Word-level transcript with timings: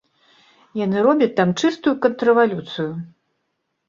Яны 0.85 1.03
робяць 1.07 1.35
там 1.39 1.51
чыстую 1.63 1.93
контррэвалюцыю. 2.05 2.87